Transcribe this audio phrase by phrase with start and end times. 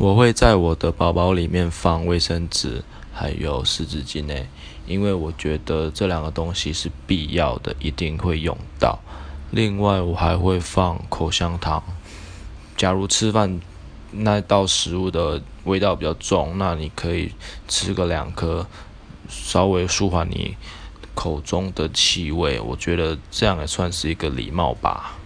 [0.00, 4.48] 我会在我的包包里面放卫生纸，还有湿纸巾诶，
[4.86, 8.98] 因为我觉得这两个东西是必要的，一定会用到。
[9.50, 11.82] 另外，我还会放口香糖。
[12.78, 13.60] 假如吃饭
[14.10, 17.30] 那道食物的味道比较重，那你可以
[17.68, 18.66] 吃个两颗，
[19.28, 20.56] 稍微舒缓你
[21.14, 22.58] 口中的气味。
[22.58, 25.18] 我觉得这样也算是一个礼貌吧。